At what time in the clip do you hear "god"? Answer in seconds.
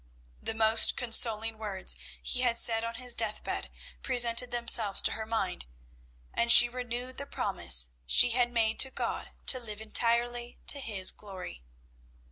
8.89-9.29